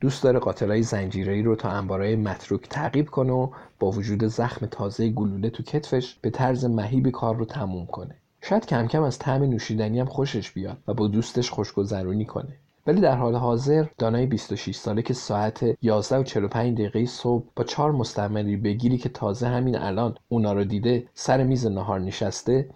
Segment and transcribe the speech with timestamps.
[0.00, 3.48] دوست داره قاتلای زنجیره‌ای رو تا انبارای متروک تعقیب کنه و
[3.78, 8.14] با وجود زخم تازه گلوله تو کتفش به طرز مهیبی کار رو تموم کنه.
[8.42, 12.56] شاید کم کم از طعم نوشیدنی هم خوشش بیاد و با دوستش خوشگذرونی کنه.
[12.86, 17.64] ولی در حال حاضر دانای 26 ساله که ساعت 11 و 45 دقیقه صبح با
[17.64, 22.70] چهار مستعمری بگیری که تازه همین الان اونا رو دیده سر میز نهار نشسته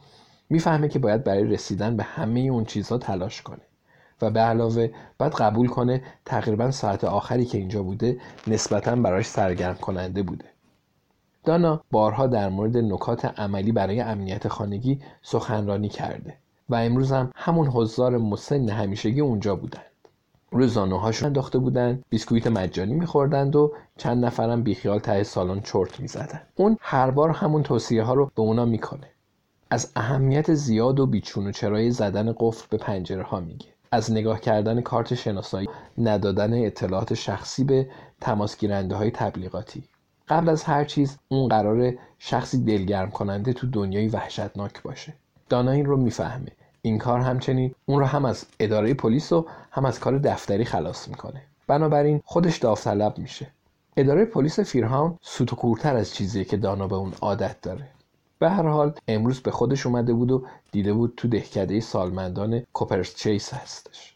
[0.50, 3.62] می‌فهمه که باید برای رسیدن به همه اون چیزها تلاش کنه
[4.23, 9.75] و به علاوه باید قبول کنه تقریبا ساعت آخری که اینجا بوده نسبتا براش سرگرم
[9.75, 10.45] کننده بوده.
[11.45, 16.35] دانا بارها در مورد نکات عملی برای امنیت خانگی سخنرانی کرده
[16.69, 19.85] و امروز هم همون حضار مسن همیشگی اونجا بودند.
[20.51, 26.47] روزانه هاشون انداخته بودند بیسکویت مجانی میخوردند و چند نفرم بیخیال ته سالن چرت می‌زدند
[26.55, 29.07] اون هر بار همون توصیه ها رو به اونا می‌کنه.
[29.70, 33.73] از اهمیت زیاد و بیچون و چرای زدن قفل به پنجره ها میگه.
[33.94, 35.68] از نگاه کردن کارت شناسایی
[35.98, 37.88] ندادن اطلاعات شخصی به
[38.20, 39.82] تماس گیرنده های تبلیغاتی.
[40.28, 45.12] قبل از هر چیز اون قرار شخصی دلگرم کننده تو دنیای وحشتناک باشه.
[45.48, 46.52] دانا این رو می‌فهمه.
[46.82, 51.08] این کار همچنین اون رو هم از اداره پلیس و هم از کار دفتری خلاص
[51.08, 51.42] می‌کنه.
[51.66, 53.46] بنابراین خودش داوطلب میشه.
[53.96, 57.88] اداره پلیس فیرهاون سوت کورتر از چیزیه که دانا به اون عادت داره.
[58.44, 63.16] به هر حال امروز به خودش اومده بود و دیده بود تو دهکده سالمندان کوپرس
[63.16, 64.14] چیس هستش.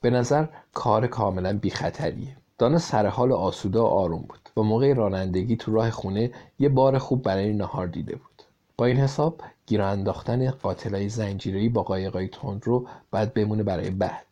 [0.00, 4.48] به نظر کار کاملا بی خطریه دانا سر حال آسوده و آروم بود.
[4.56, 8.42] و موقع رانندگی تو راه خونه یه بار خوب برای نهار دیده بود.
[8.76, 14.26] با این حساب گیر انداختن قاتلای زنجیره‌ای با قایقای تند رو باید بمونه برای بعد.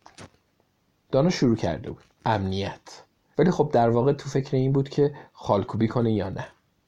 [1.13, 2.05] دانا شروع کرده بود.
[2.27, 3.03] امنیت.
[3.39, 6.47] ولی خب در واقع تو فکر این بود که خالکوبی کنه یا نه.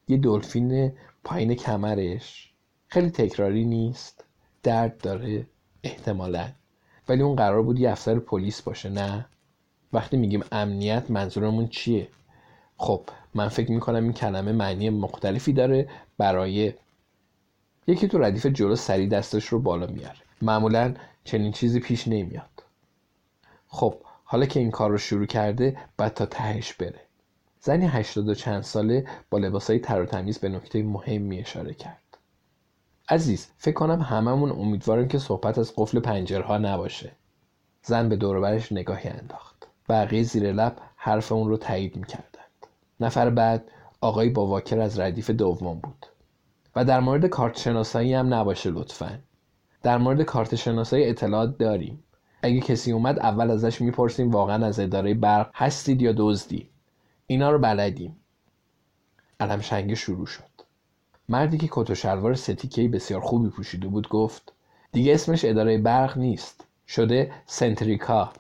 [0.08, 0.92] یه دلفین
[1.28, 2.52] پایین کمرش
[2.86, 4.24] خیلی تکراری نیست.
[4.62, 5.46] درد داره
[5.82, 6.48] احتمالا.
[7.08, 9.26] ولی اون قرار بود یه افسر پلیس باشه نه؟
[9.92, 12.08] وقتی میگیم امنیت منظورمون چیه؟
[12.76, 13.02] خب
[13.34, 16.72] من فکر می‌کنم این کلمه معنی مختلفی داره برای
[17.86, 22.62] یکی تو ردیف جلو سری دستش رو بالا میاره معمولا چنین چیزی پیش نمیاد.
[23.68, 27.00] خب حالا که این کار رو شروع کرده بعد تا تهش بره.
[27.68, 32.18] زنی هشتاد و چند ساله با لباسهای تر و تمیز به نکته مهمی اشاره کرد.
[33.08, 37.12] عزیز فکر کنم هممون امیدواریم که صحبت از قفل پنجرها نباشه.
[37.82, 39.66] زن به دوروبرش نگاهی انداخت.
[39.88, 42.66] بقیه زیر لب حرف اون رو تایید می‌کردند.
[43.00, 43.70] نفر بعد
[44.00, 46.06] آقای با واکر از ردیف دوم بود.
[46.76, 49.18] و در مورد کارت شناسایی هم نباشه لطفا.
[49.82, 52.04] در مورد کارت شناسایی اطلاعات داریم.
[52.42, 56.70] اگه کسی اومد اول ازش می‌پرسیم واقعا از اداره برق هستید یا دزدی
[57.30, 58.16] اینا رو بلدیم.
[59.40, 60.42] علم شنگه شروع شد.
[61.28, 64.52] مردی که کت و شلوار ستیکهی بسیار خوبی پوشیده بود گفت
[64.92, 66.64] دیگه اسمش اداره برق نیست.
[66.86, 68.32] شده سنتریکا.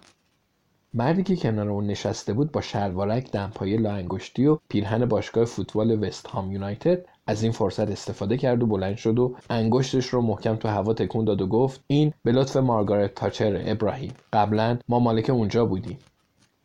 [0.94, 6.26] مردی که کنار اون نشسته بود با شلوارک دمپایی لاانگشتی و پیرهن باشگاه فوتبال وست
[6.26, 10.68] هام یونایتد از این فرصت استفاده کرد و بلند شد و انگشتش رو محکم تو
[10.68, 14.12] هوا تکون داد و گفت این به لطف مارگارت تاچر ابراهیم.
[14.32, 15.98] قبلا ما مالک اونجا بودیم.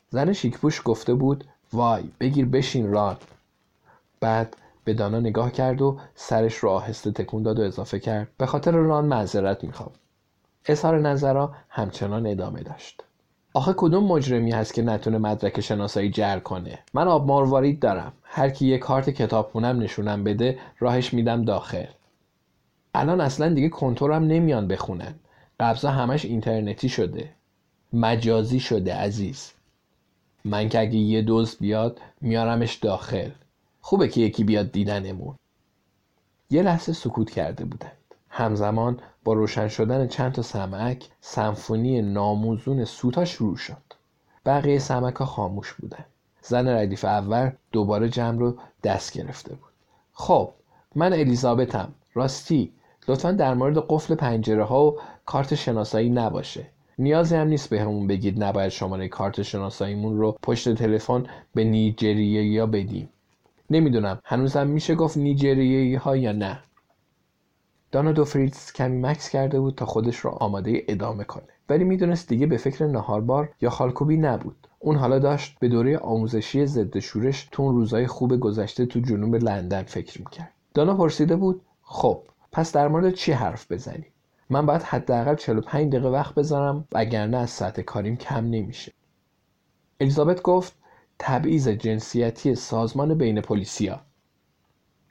[0.09, 1.43] زن شیکپوش گفته بود
[1.73, 3.17] وای بگیر بشین ران.
[4.19, 8.27] بعد به دانا نگاه کرد و سرش رو آهسته تکون داد و اضافه کرد.
[8.37, 9.91] به خاطر ران معذرت می‌خوام.
[10.65, 13.03] اظهار نظرها همچنان ادامه داشت.
[13.53, 18.13] آخه کدوم مجرمی هست که نتونه مدرک شناسایی جر کنه؟ من آب مروارید دارم.
[18.23, 21.85] هر کی یه کارت کتابخونم نشونم بده راهش میدم داخل.
[22.95, 25.15] الان اصلا دیگه کنتورم نمیان بخونن.
[25.59, 27.29] قبضا همش اینترنتی شده.
[27.93, 29.51] مجازی شده عزیز.
[30.45, 33.29] من که اگه یه دوز بیاد میارمش داخل.
[33.81, 35.35] خوبه که یکی بیاد دیدنمون.
[36.49, 37.97] یه لحظه سکوت کرده بودند.
[38.29, 43.83] همزمان با روشن شدن چند تا سمک سمفونی ناموزون سوتا شروع شد.
[44.45, 46.05] بقیه سمک خاموش بودن.
[46.41, 49.71] زن ردیف اول دوباره جمع رو دست گرفته بود.
[50.13, 50.51] خب
[50.95, 51.93] من الیزابتم.
[52.13, 52.73] راستی
[53.07, 56.67] لطفا در مورد قفل پنجره ها و کارت شناسایی نباشه.
[56.99, 61.25] نیازی هم نیست بهمون همون بگید نباید شماره کارت شناساییمون رو پشت تلفن
[61.55, 63.09] به نیجریه یا بدیم.
[63.69, 64.19] نمی‌دونم.
[64.25, 66.59] هنوزم میشه گفت نیجریه ها یا نه.
[67.91, 71.43] دانا دوفریتز کمی مکس کرده بود تا خودش را آماده ادامه کنه.
[71.69, 74.67] ولی می‌دونست دیگه به فکر نهاربار یا خالکوبی نبود.
[74.79, 79.35] اون حالا داشت به دوره آموزشی ضد شورش تو اون روزای خوب گذشته تو جنوب
[79.35, 80.51] لندن فکر می‌کرد.
[80.73, 84.12] دانا پرسیده بود خب پس در مورد چی حرف بزنیم
[84.49, 88.91] من باید حداقل 45 دقیقه وقت بذارم وگرنه از ساعت کاریم کم نمیشه.
[89.99, 90.73] الیزابت گفت
[91.19, 94.01] تبعیض جنسیتی سازمان بین پلیسیا.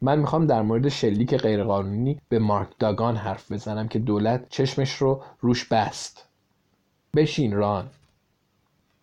[0.02, 5.22] من می‌خوام در مورد شلیک غیرقانونی به مارک داگان حرف بزنم که دولت چشمش رو
[5.40, 6.28] روش بست.
[7.16, 7.90] بشین ران.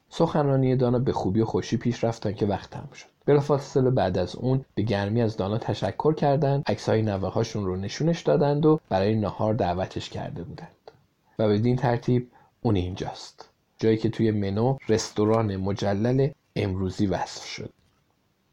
[0.09, 3.18] سخنرانی دانا به خوبی و خوشی پیش رفت که وقت تموم شد.
[3.29, 6.63] بلافاصله بعد از اون به گرمی از دانا تشکر کردند.
[6.67, 10.91] عکسهای نوه رو نشونش دادند و برای نهار دعوتش کرده بودند.
[11.39, 12.31] و بدین ترتیب
[12.61, 13.49] اون اینجاست.
[13.77, 17.73] جایی که توی منو رستوران مجلل امروزی وصف شد.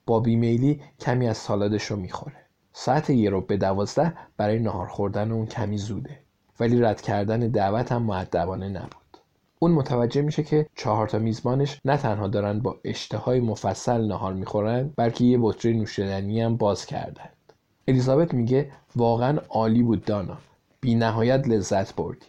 [0.06, 2.36] با بیمیلی کمی از سالادش رو می‌خوره.
[2.72, 6.18] ساعت یه رو به دوازده برای نهار خوردن اون کمی زوده.
[6.60, 9.05] ولی رد کردن دعوت هم معدبانه نبود.
[9.66, 14.92] اون متوجه میشه که چهار تا میزبانش نه تنها دارن با اشتهای مفصل نهار می‌خورن
[14.96, 17.52] بلکه یه بطری نوشیدنی هم باز کردند
[17.88, 20.38] الیزابت میگه واقعا عالی بود دانا.
[20.80, 22.26] بی نهایت لذت بردی.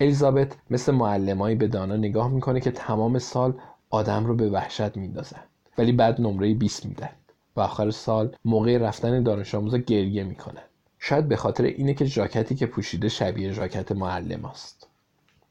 [0.00, 3.54] الیزابت مثل معلمایی به دانا نگاه می‌کنه که تمام سال
[3.90, 5.42] آدم رو به وحشت میندازن
[5.78, 7.10] ولی بعد نمره 20 میدن
[7.56, 10.62] و آخر سال موقع رفتن دانش آموزا گریه می‌کنن.
[10.98, 14.85] شاید به خاطر اینه که ژاکتی که پوشیده شبیه ژاکت معلم است.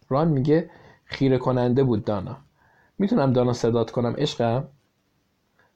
[0.09, 0.69] ران میگه
[1.05, 2.37] خیره کننده بود دانا.
[2.99, 4.67] می‌تونم دانا صدات کنم؟ عشقم.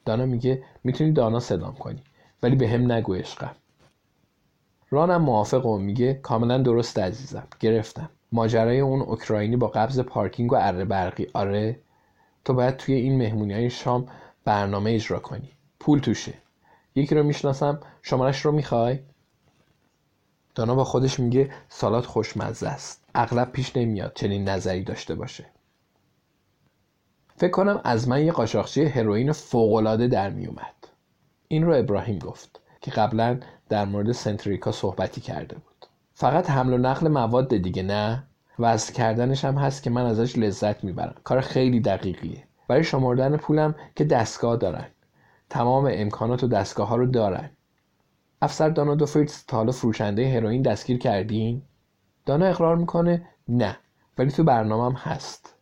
[0.05, 2.03] دانا میگه می‌تونی دانا صدام کنی
[2.43, 3.55] ولی به هم نگو عشقم.
[4.89, 8.09] رانم موافق و میگه کاملا درست عزیزم گرفتم.
[8.31, 11.27] ماجرای اون اوکراینی با قبض پارکینگ و اره برقی.
[11.33, 11.79] آره؟
[12.45, 14.05] تو باید توی این مهمونی های شام
[14.45, 15.49] برنامه اجرا کنی.
[15.79, 16.33] پول توشه.
[16.95, 18.99] یکی رو می‌شناسم شمارش رو می‌خوای؟
[20.55, 23.08] دانا با خودش میگه سالات خوشمزه است.
[23.21, 25.45] اغلب پیش نمیاد چنین نظری داشته باشه.
[27.37, 30.87] فکر کنم از من یه قاچاقچی هروئین فوقالعاده در میومد
[31.47, 33.39] این رو ابراهیم گفت که قبلا
[33.69, 35.85] در مورد سنتریکا صحبتی کرده بود.
[36.13, 38.23] فقط حمل و نقل مواد دیگه نه
[38.59, 41.15] وزن کردنش هم هست که من ازش لذت می‌برم.
[41.23, 42.43] کار خیلی دقیقیه.
[42.67, 44.87] برای شمردن پولم که دستگاه دارن.
[45.49, 47.49] تمام امکانات و دستگاه ها رو دارن.
[48.41, 51.61] افسر دانا دو فریتز تا حالا فروشنده هروئین دستگیر کردین؟
[52.29, 53.77] دانا اقرار می‌کنه نه
[54.17, 55.55] ولی تو برنامهم هست.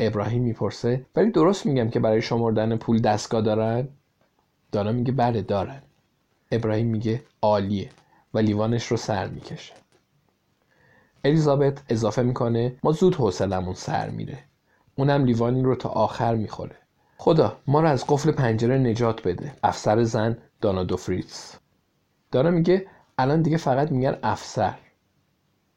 [0.00, 3.88] ابراهیم می‌پرسه ولی درست میگم که برای شمردن پول دستگاه دارن؟
[4.72, 5.82] دانا میگه بله دارن.
[6.52, 7.90] ابراهیم میگه عالیه
[8.34, 9.74] و لیوانش رو سر می‌کشه.
[11.24, 14.38] الیزابت اضافه می‌کنه ما زود حوصلمون سر میره.
[14.96, 16.76] اونم لیوانی رو تا آخر می‌خوره.
[17.16, 19.52] خدا ما رو از قفل پنجره نجات بده.
[19.62, 21.54] افسر زن دانا دوفریتز
[22.32, 22.86] دانا میگه
[23.18, 24.74] الان دیگه فقط میگن افسر.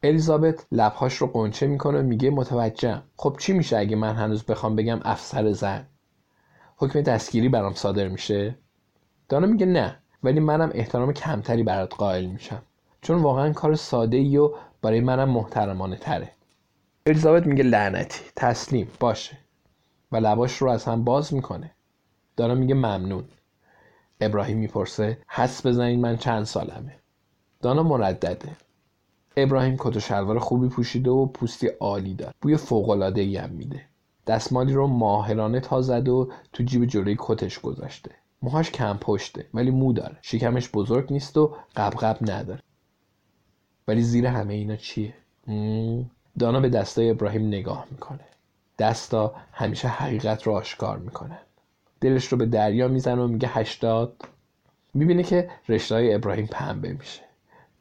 [0.04, 3.04] الیزابت لبهاش رو قنچه می‌کنه میگه متوجهم.
[3.18, 5.88] خب چی میشه اگه من هنوز بخوام بگم افسر زن؟
[6.78, 8.56] حکم دستگیری برام صادر میشه؟
[9.30, 12.62] دانا میگه نه ولی منم احترام کمتری برات قائل میشم.
[13.02, 16.32] چون واقعا کار ساده ای و برای منم محترمانه تره.
[17.06, 18.22] الیزابت میگه لعنتی.
[18.36, 18.92] تسلیم.
[19.00, 19.38] باشه.
[20.12, 21.72] و لباش رو از هم باز می‌کنه.
[22.38, 23.24] دانا میگه ممنون.
[24.22, 26.96] ابراهیم می‌پرسه حس بزنید من چند سالمه؟
[27.62, 28.50] دانا مردده.
[29.38, 32.34] ابراهیم کت و شلوار خوبی پوشیده و پوستی عالی داره.
[32.42, 33.86] بوی فوقالعاده ای هم میده.
[34.28, 38.12] دستمالی رو ماهرانه تا زده و تو جیب جلوی کتش گذاشته.
[38.42, 40.18] موهاش کم پشته ولی مو داره.
[40.22, 42.62] شکمش بزرگ نیست و قبقب نداره.
[43.88, 45.14] ولی زیر همه اینا چیه؟
[46.40, 48.26] دانا به دستای ابراهیم نگاه می‌کنه.
[48.80, 51.40] دستا همیشه حقیقت رو آشکار می‌کنن.
[52.02, 54.22] دلش رو به دریا می‌زنه و میگه هشتاد.
[54.94, 57.22] می‌بینه که رشته ابراهیم پنبه میشه.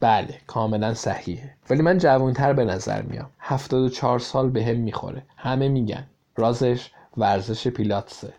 [0.03, 1.55] بله کاملا صحیحه.
[1.71, 3.31] ولی من جوانتر به نظر میام.
[3.39, 5.23] 74 سال به هم می‌خوره.
[5.37, 6.07] همه میگن.
[6.37, 8.33] رازش ورزش پیلاتسه.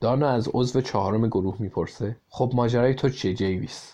[0.00, 3.92] دانا از عضو چهارم گروه می‌پرسه خب ماجرای تو چیه جیویس؟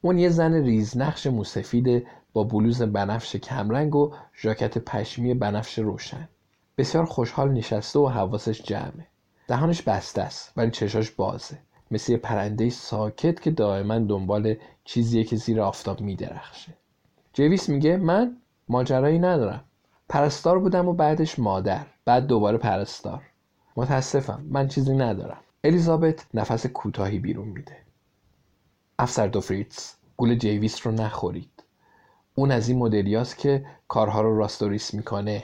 [0.00, 4.12] اون یه زن ریزنقش موسفیده با بلوز بنفش کمرنگ و
[4.42, 6.28] ژاکت پشمی بنفش روشن.
[6.78, 9.06] بسیار خوشحال نشسته و حواسش جمعه.
[9.48, 11.58] دهانش بسته است ولی چشاش بازه.
[11.90, 16.72] مثل یه پرنده ساکت که دائما دنبال چیزیه که زیر آفتاب میدرخشه.
[17.32, 18.36] جویس میگه من
[18.68, 19.64] ماجرایی ندارم.
[20.08, 23.22] پرستار بودم و بعدش مادر بعد دوباره پرستار.
[23.76, 25.40] متاسفم من چیزی ندارم.
[25.64, 27.76] الیزابت نفس کوتاهی بیرون میده.
[28.98, 31.62] افسر دوفریتز گول جیویس رو نخورید.
[32.34, 35.42] اون از این مدلیاست که کارها رو راستوریس می‌کنه.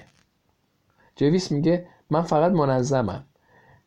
[1.16, 3.24] جیویس میگه من فقط منظمم.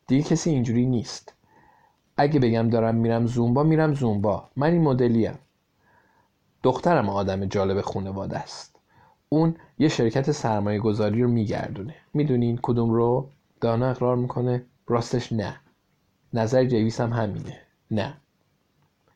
[0.07, 1.33] دیگه کسی اینجوری نیست.
[2.17, 4.49] اگه بگم دارم میرم زومبا میرم زومبا.
[4.55, 5.39] من این مدلیم.
[6.63, 8.75] دخترم آدم جالب خونواده است.
[9.29, 11.95] اون یه شرکت سرمایه گذاری رو میگردونه.
[12.13, 13.29] می‌دونین کدوم رو؟
[13.61, 14.65] دانا اقرار می‌کنه.
[14.87, 15.59] راستش نه.
[16.33, 17.61] نظر جویس هم همینه.
[17.91, 18.17] نه.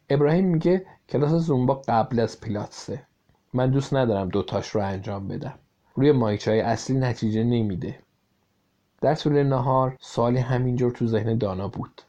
[0.09, 3.01] ابراهیم میگه کلاس زومبا قبل از پیلاتسه
[3.53, 5.53] من دوست ندارم دوتاش رو انجام بدم.
[5.95, 7.99] روی مایچای اصلی نتیجه نمیده.
[9.01, 12.01] در طول نهار سوالی همینجور تو ذهن دانا بود.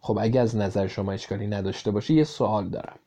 [0.00, 2.98] خب اگه از نظر شما اشکالی نداشته باشه یه سوال دارم.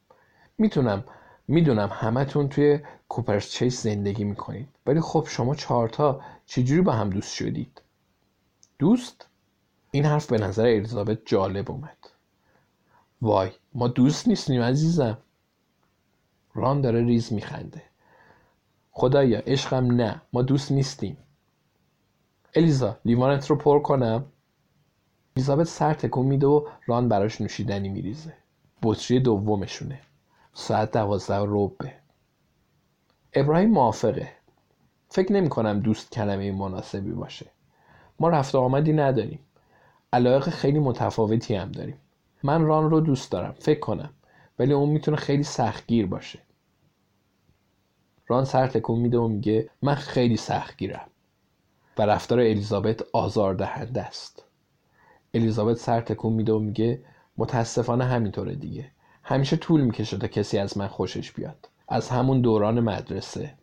[0.57, 1.03] می‌تونم
[1.47, 2.79] می‌دونم همتون توی
[3.09, 7.81] کوپرس چیس زندگی می‌کنید ولی خب شما چهارتا چجوری با هم دوست شدید؟
[8.79, 9.27] دوست؟
[9.91, 11.97] این حرف به نظر الیزابت جالب اومد.
[13.21, 15.17] وای ما دوست نیستیم عزیزم.
[16.53, 17.83] ران داره ریز میخنده.
[18.91, 21.17] خدایا عشقم نه ما دوست نیستیم.
[22.55, 24.25] الیزا لیوانت رو پر کنم؟
[25.35, 28.33] الیزابت سر تکون میده و ران براش نوشیدنی میریزه.
[28.83, 29.99] بطری دومشونه.
[30.53, 31.93] ساعت دوازده روبه
[33.33, 34.31] ابراهیم موافقه.
[35.09, 37.45] فکر نمی کنم دوست کلمه مناسبی باشه.
[38.19, 39.39] ما رفت آمدی نداریم.
[40.13, 41.97] علایق خیلی متفاوتی هم داریم.
[42.43, 43.55] من ران رو دوست دارم.
[43.59, 44.09] فکر کنم.
[44.59, 46.39] ولی اون می‌تونه خیلی سختگیر باشه.
[48.27, 51.07] ران سر تکون میده و میگه من خیلی سختگیرم.
[51.97, 54.40] و رفتار الیزابت آزاردهنده است.
[55.33, 57.03] الیزابت سر تکون میده و میگه
[57.37, 58.91] متاسفانه همینطوره دیگه.
[59.23, 61.69] همیشه طول می‌کشه تا کسی از من خوشش بیاد.
[61.87, 63.53] از همون دوران مدرسه.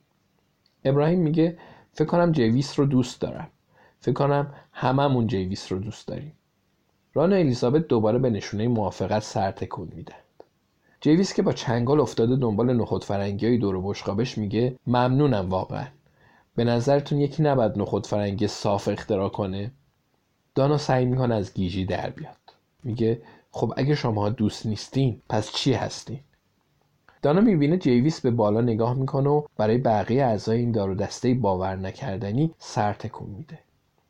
[0.85, 1.59] ابراهیم میگه
[1.93, 3.49] فکر کنم جویس رو دوست دارم.
[4.01, 6.33] فکر کنم هممون جویس رو دوست داریم.
[7.15, 10.19] ران و الیزابت دوباره به نشونه موافقت سر تکون میدند
[11.01, 15.87] جویس که با چنگال افتاده دنبال نخود فرنگی های دور بشقابش میگه ممنونم واقعا.
[16.57, 19.73] به نظرتون یکی نباید نخود فرنگی صاف اختراع کنه؟
[20.55, 22.37] دانا سعی می‌کنه از گیجی در بیاد.
[22.85, 26.21] میگه خب اگه شما دوست نیستین پس چی هستین؟
[27.23, 31.35] دانا می‌بینه جیویس به بالا نگاه می‌کنه و برای بقیه اعضای این دار و دسته
[31.35, 33.59] باور نکردنی سر تکون میده.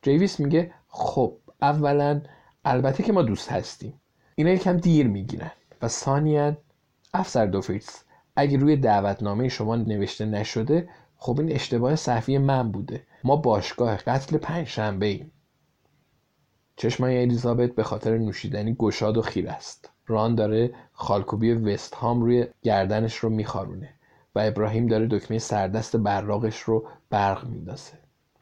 [0.01, 2.21] جیویس میگه خب اولا
[2.65, 3.93] البته که ما دوست هستیم.
[4.35, 6.57] اینا یکم دیر می‌گیرن و ثانیا
[7.13, 8.03] افسر دوفیتس
[8.35, 13.03] اگه روی دعوتنامه شما نوشته نشده خب این اشتباه صحفی من بوده.
[13.23, 15.31] ما باشگاه قتل پنجشنبه ایم
[16.81, 19.89] چشمای الیزابت به خاطر نوشیدنی گشاد و خیر است.
[20.07, 23.89] ران داره خالکوبی وست هام روی گردنش رو میخارونه
[24.35, 27.91] و ابراهیم داره دکمه سردست براغش رو برق میندازه.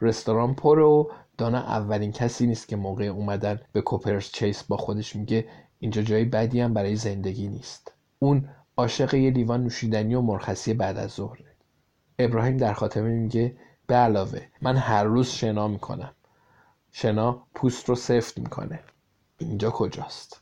[0.01, 5.15] رستوران پر و دانا اولین کسی نیست که موقع اومدن به کوپرس چیس با خودش
[5.15, 5.45] میگه
[5.79, 7.93] اینجا جای بدی هم برای زندگی نیست.
[8.19, 11.45] اون عاشق یه لیوان نوشیدنی و مرخصی بعد از ظهره.
[12.19, 16.11] ابراهیم در خاتمه میگه به علاوه من هر روز شنا می‌کنم.
[16.99, 18.83] شنا پوست رو سفت می‌کنه.
[19.37, 20.41] اینجا کجاست؟